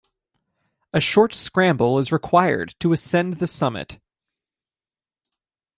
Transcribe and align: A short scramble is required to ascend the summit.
A 0.93 0.99
short 0.99 1.31
scramble 1.31 1.99
is 1.99 2.11
required 2.11 2.73
to 2.79 2.91
ascend 2.91 3.35
the 3.35 3.45
summit. 3.45 3.99